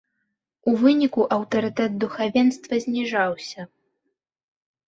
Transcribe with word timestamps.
У 0.69 0.71
выніку 0.83 1.21
аўтарытэт 1.35 1.91
духавенства 2.05 2.81
зніжаўся. 2.87 3.69